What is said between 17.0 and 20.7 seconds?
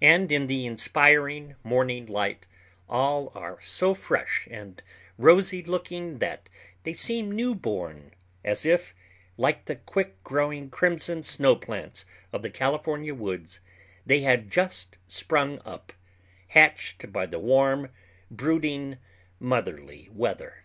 by the warm, brooding, motherly weather.